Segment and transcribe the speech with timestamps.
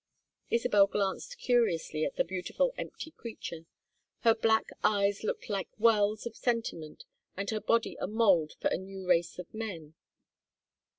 [0.49, 3.67] Isabel glanced curiously at the beautiful empty creature.
[4.21, 7.05] Her black eyes looked like wells of sentiment,
[7.37, 9.93] and her body a mould for a new race of men.